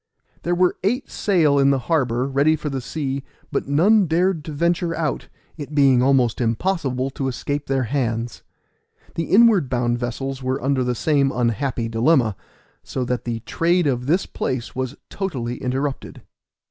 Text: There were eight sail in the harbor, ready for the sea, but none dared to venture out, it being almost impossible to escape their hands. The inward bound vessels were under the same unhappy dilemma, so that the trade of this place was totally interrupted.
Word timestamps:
There 0.41 0.55
were 0.55 0.77
eight 0.83 1.11
sail 1.11 1.59
in 1.59 1.69
the 1.69 1.77
harbor, 1.85 2.25
ready 2.27 2.55
for 2.55 2.71
the 2.71 2.81
sea, 2.81 3.23
but 3.51 3.67
none 3.67 4.07
dared 4.07 4.43
to 4.45 4.51
venture 4.51 4.95
out, 4.95 5.27
it 5.57 5.75
being 5.75 6.01
almost 6.01 6.41
impossible 6.41 7.11
to 7.11 7.27
escape 7.27 7.67
their 7.67 7.83
hands. 7.83 8.41
The 9.13 9.25
inward 9.25 9.69
bound 9.69 9.99
vessels 9.99 10.41
were 10.41 10.59
under 10.59 10.83
the 10.83 10.95
same 10.95 11.31
unhappy 11.31 11.87
dilemma, 11.87 12.35
so 12.81 13.05
that 13.05 13.25
the 13.25 13.41
trade 13.41 13.85
of 13.85 14.07
this 14.07 14.25
place 14.25 14.73
was 14.75 14.95
totally 15.11 15.57
interrupted. 15.57 16.23